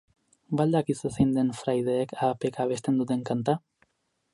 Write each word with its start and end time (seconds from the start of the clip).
Ba 0.59 0.63
al 0.67 0.71
dakizue 0.75 1.11
zein 1.17 1.35
den 1.37 1.53
fraideek 1.59 2.17
ahapeka 2.21 2.67
abesten 2.67 3.01
duten 3.05 3.27
kanta? 3.33 3.61